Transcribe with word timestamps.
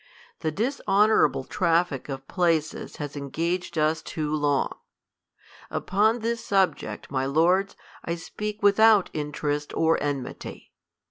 The 0.39 0.49
dishonorable 0.49 1.43
traffic 1.43 2.09
of 2.09 2.27
pieces 2.27 2.95
has 2.95 3.15
engaged 3.15 3.77
us 3.77 4.01
too 4.01 4.35
long. 4.35 4.71
Upon 5.69 6.21
this 6.21 6.43
subject, 6.43 7.11
my 7.11 7.27
lords, 7.27 7.75
I 8.03 8.15
speak 8.15 8.63
without 8.63 9.11
interest 9.13 9.75
or 9.75 10.01
enmity. 10.01 10.73